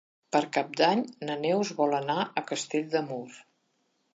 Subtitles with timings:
[0.35, 3.25] Per Cap d'Any na Neus vol anar a Castell de Mur.